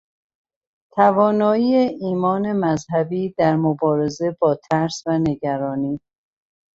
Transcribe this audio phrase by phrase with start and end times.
[0.93, 5.99] توانایی ایمان مذهبی در مبارزه با ترس و نگرانی